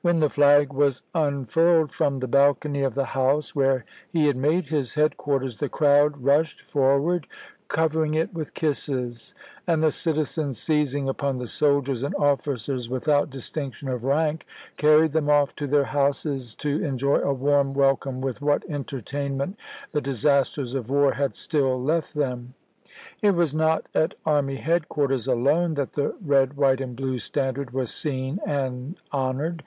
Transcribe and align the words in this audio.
When 0.00 0.18
the 0.18 0.28
flag 0.30 0.72
was 0.72 1.04
unfurled 1.14 1.92
from 1.92 2.18
the 2.18 2.26
balcony 2.26 2.82
of 2.82 2.94
the 2.94 3.04
house 3.14 3.54
164 3.54 3.54
ABRAHAM 3.54 3.92
LINCOLN 4.02 4.02
CHAP. 4.02 4.14
VI. 4.14 4.18
where 4.18 4.24
lie 4.24 4.26
had 4.26 4.36
made 4.36 4.76
his 4.76 4.94
headquarters, 4.94 5.56
the 5.58 5.68
crowd 5.68 6.24
rushed 6.24 6.62
forward, 6.66 7.26
covering 7.68 8.14
it 8.14 8.34
with 8.34 8.52
kisses; 8.54 9.32
and 9.64 9.80
the 9.80 9.92
citizens, 9.92 10.58
seizing 10.58 11.08
upon 11.08 11.38
the 11.38 11.46
soldiers 11.46 12.02
and 12.02 12.16
officers 12.16 12.90
with 12.90 13.06
out 13.08 13.30
distinction 13.30 13.88
of 13.88 14.02
rank, 14.02 14.44
carried 14.76 15.12
them 15.12 15.30
off 15.30 15.54
to 15.54 15.68
their 15.68 15.84
houses 15.84 16.56
to 16.56 16.82
enjoy 16.82 17.18
a 17.20 17.32
warm 17.32 17.72
welcome 17.72 18.20
with 18.20 18.42
what 18.42 18.68
enter 18.68 18.98
tainment 18.98 19.54
the 19.92 20.00
disasters 20.00 20.74
of 20.74 20.90
war 20.90 21.12
had 21.12 21.36
still 21.36 21.80
left 21.80 22.12
them. 22.14 22.54
It 23.22 23.36
was 23.36 23.54
not 23.54 23.86
at 23.94 24.14
army 24.26 24.56
headquarters 24.56 25.28
alone 25.28 25.74
that 25.74 25.92
the 25.92 26.16
red 26.26 26.54
white 26.56 26.80
and 26.80 26.96
blue 26.96 27.18
standard 27.20 27.70
was 27.70 27.94
seen 27.94 28.40
and 28.44 28.96
honored. 29.12 29.60